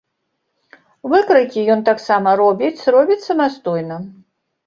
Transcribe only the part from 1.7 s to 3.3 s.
ён таксама робіць робіць